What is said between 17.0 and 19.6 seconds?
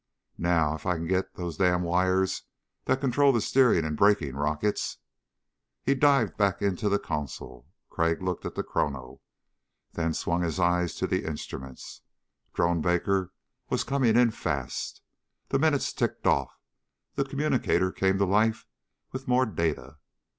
The communicator came to life with more